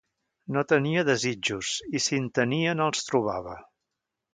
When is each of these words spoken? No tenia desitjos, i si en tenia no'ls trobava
No 0.55 0.63
tenia 0.71 1.03
desitjos, 1.11 1.75
i 1.95 2.03
si 2.07 2.21
en 2.23 2.29
tenia 2.41 2.77
no'ls 2.83 3.11
trobava 3.13 3.61